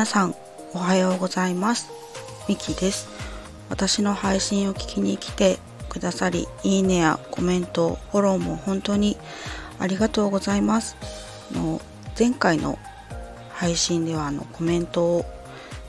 [0.00, 0.34] 皆さん
[0.72, 1.90] おはようございます。
[2.48, 3.06] ミキです。
[3.68, 5.58] 私の配信を聞きに来て
[5.90, 9.18] くださりいいねやコメントフォローも本当に
[9.78, 10.96] ありがとうございます。
[11.52, 11.82] の
[12.18, 12.78] 前回の
[13.50, 15.26] 配信ではあのコメントを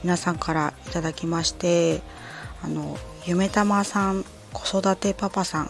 [0.03, 2.01] 皆さんからいただきまして
[2.61, 5.69] あの夢玉さん子育てパパさん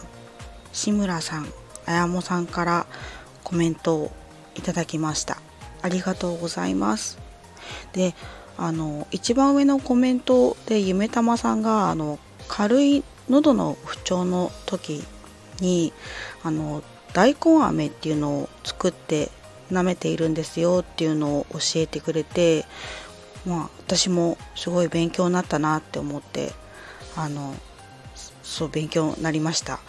[0.72, 1.46] 志村さん
[1.86, 2.86] あやもさんから
[3.44, 4.10] コメントを
[4.56, 5.36] いただきました。
[5.80, 7.22] ありがとうございます。
[7.92, 8.14] で
[8.58, 15.02] あの一番上のコメントで夢玉さんがあの軽い喉の不調の時
[15.60, 15.92] に
[16.42, 16.82] あの
[17.14, 19.30] 大根飴っていうのを作って
[19.70, 22.64] 舐めているんですよっていうのを教えてくれて
[23.46, 26.52] まあ私もすごい勉強になったなって思って
[27.16, 27.54] あの
[28.42, 29.80] そう勉強になりました。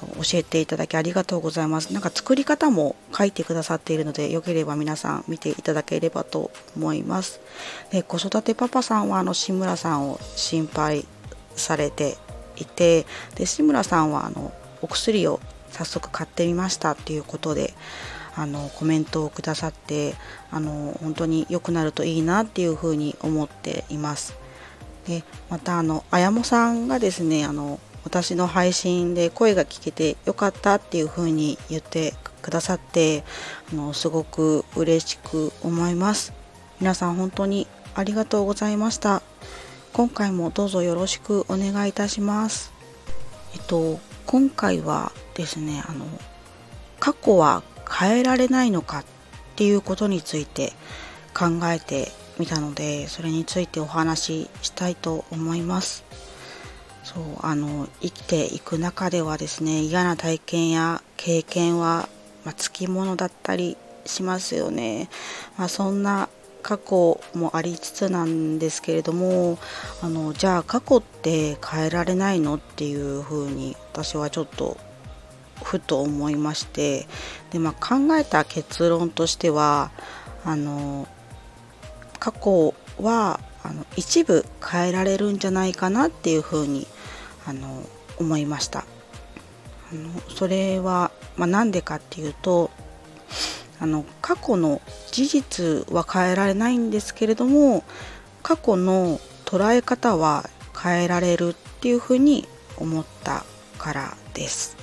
[0.00, 1.92] 教えていただきありがとうございます。
[1.92, 7.40] なんか作り方も書いてくださっているのでよければ皆さん見ていただければと思います。
[7.90, 11.06] で子育てパパさんはあの志村さんを心配
[11.56, 12.16] されて
[12.56, 14.52] いてで志村さんはあの
[14.82, 17.74] お薬を早速買ってみましたっていうことで
[18.36, 20.14] あのコメントをくださって
[20.50, 24.34] あの本当に良くなるといいなっていうふうに思っています。
[25.06, 33.24] でまたあの綾もさんがですねあの私の配信で声が聞けてよかったっていう風に言ってくださって
[33.72, 36.32] あのすごく嬉しく思います。
[36.80, 39.22] 皆さん本当にありがとうございました。
[39.92, 42.72] 今回もどうぞよろしくお願いいたします。
[43.54, 46.06] えっと今回はですねあの
[47.00, 49.04] 過去は変えられないのかっ
[49.56, 50.72] ていうことについて
[51.34, 56.09] 考えてみたのでそれについてお話ししたいと思います。
[57.02, 62.08] そうあの生きていく中ではですね嫌な体験や経験は、
[62.44, 65.08] まあ、つきものだったりしますよね、
[65.56, 66.28] まあ、そんな
[66.62, 69.58] 過去もありつつなんですけれども
[70.02, 74.76] あのじゃあ過去って変えられないのっていうふうに私はちょっと
[75.62, 77.06] ふと思いまして
[77.50, 79.90] で、まあ、考えた結論としては
[80.44, 81.06] あの
[82.18, 86.86] 過去はあの一部変えられるんじゃないかなっていうふうに
[87.46, 87.82] あの
[88.18, 88.84] 思いました
[89.92, 92.70] あのそれは、まあ、なんでかっていうと
[93.80, 97.82] あの過去の事実は変えられないんですけれども
[98.42, 100.48] 過去の捉え方は
[100.80, 102.46] 変えられるっていうふうに
[102.76, 103.44] 思った
[103.78, 104.76] からです。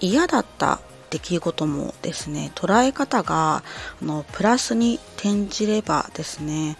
[0.00, 0.80] 嫌だった
[1.14, 3.62] 出来事もですね捉え方が
[4.02, 6.76] あのプラスに転じればですね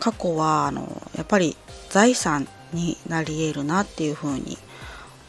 [0.00, 1.56] 過去はあのやっぱり
[1.90, 4.56] 財産になり得るなっていうふうに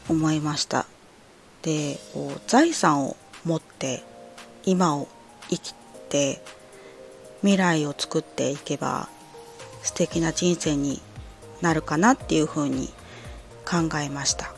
[0.08, 0.86] 思いました。
[1.62, 4.02] でこう財産を持って
[4.64, 5.08] 今を
[5.50, 5.74] 生き
[6.08, 6.42] て
[7.40, 9.08] 未来を作っていけば
[9.82, 11.02] 素敵な人生に
[11.60, 12.88] なるかなっていうふうに
[13.64, 14.55] 考えました。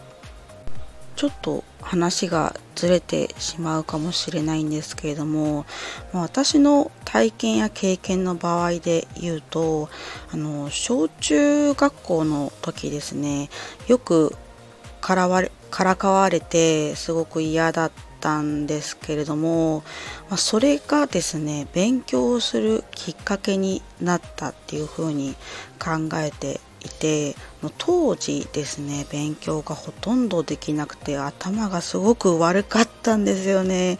[1.18, 5.66] ちょっと話がずれてしまうかもしれないんですけれども、
[6.12, 9.88] ま、私の体験や経験の場合で言うと
[10.32, 13.50] あの小中学校の時ですね
[13.88, 14.36] よく
[15.00, 19.82] からわれからかわれてすごく嫌だったんですけれども、
[20.30, 25.34] まあ、それがですね勉強をするきっかけになったっていうふうに
[25.80, 27.34] 考えていて
[27.76, 33.98] 当時ですね勉強がほとんどできなくて頭がすごく悪かったんですよね。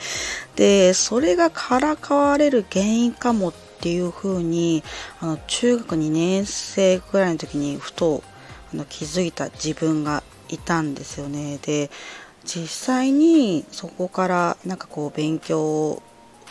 [0.57, 4.83] でそれがからかわれる原因かもっていうふうに
[5.21, 8.23] あの中学2年生ぐらいの時にふと
[8.73, 11.59] あの気づいた自分がいたんですよね。
[11.63, 11.91] で
[12.45, 16.03] 実際にそこからなんかこう勉強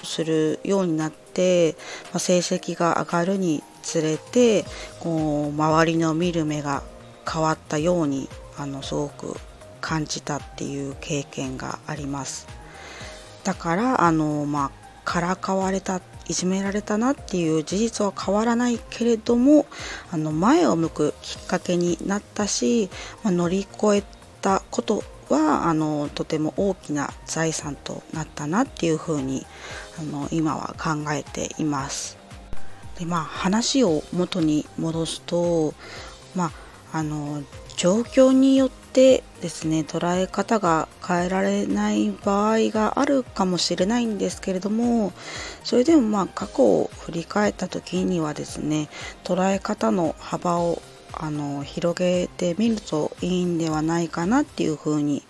[0.03, 1.73] するようになって、
[2.05, 4.65] まあ、成績が上がるにつれて
[4.99, 6.83] こう周りの見る目が
[7.31, 9.35] 変わったようにあのすごく
[9.81, 12.47] 感じたっていう経験があります。
[13.43, 19.65] だからあのまあからかわれたいじめられたなっていう事実は変わらないけれども
[20.11, 22.89] あの前を向くきっかけになったし、
[23.23, 24.03] まあ、乗り越え
[24.41, 29.45] たことはあのとても大きな財産となったなっていうふうに
[29.99, 32.17] あの今は考えています。
[32.97, 35.73] でまあ話を元に戻すと
[36.35, 37.43] まああの
[37.75, 45.13] 状況によってですね捉え方が変えられない場合があるかもしれないんですけれども
[45.63, 48.89] それでもまあ過去を振り返った時にはですね
[49.23, 50.81] 捉え方の幅を
[51.19, 55.23] あの広げてみるといいんではないかなっていうふうに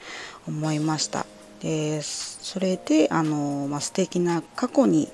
[0.48, 1.26] 思いました。
[1.62, 5.10] でそれであの、まあ、素敵な過去に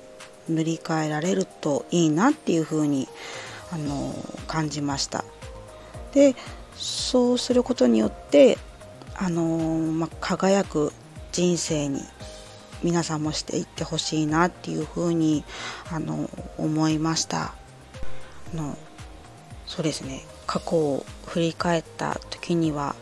[0.48, 3.08] 塗り替えられるといいなっていうふうに
[3.72, 4.14] あの
[4.46, 5.24] 感じました
[6.12, 6.36] で
[6.76, 8.58] そうすることによって
[9.16, 9.42] あの、
[9.92, 10.92] まあ、輝く
[11.32, 12.02] 人生に
[12.82, 15.44] 皆さんもしていってほしいなっていうふうに
[15.90, 16.28] あの
[16.58, 17.54] 思いました
[18.52, 18.76] あの
[19.66, 20.24] そうですね。
[20.46, 22.94] 過去を振り返った時には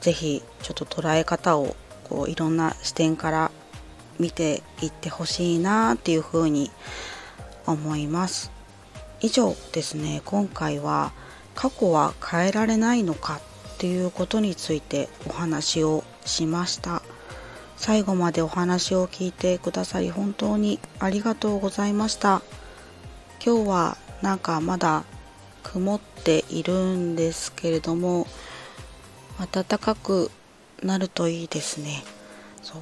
[0.00, 3.50] 是非ちょっと捉え方をこういろんな視点から
[4.18, 6.70] 見ていってほしいなっていうふうに
[7.66, 8.50] 思います。
[9.20, 10.20] 以上ですね。
[10.24, 11.12] 今回は
[11.54, 13.40] 過去は変えられないのか
[13.74, 17.02] っていうことについてお話をしました。
[17.76, 22.42] 最後までお話を聞いてくださり本当にありがとうございました。
[23.44, 25.04] 今日はなんかまだ
[25.74, 28.28] 曇っているんですけれども
[29.52, 30.30] 暖かく
[30.84, 32.04] なるといいですね。
[32.62, 32.80] そう。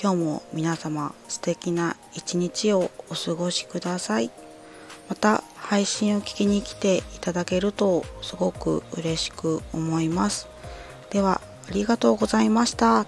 [0.00, 4.30] 今日も皆様素敵な一日をお過ごしください。
[5.10, 10.48] また配信を聞きに来ていただけるとすごく嬉しく思います。
[11.10, 13.04] ではありがとうございました。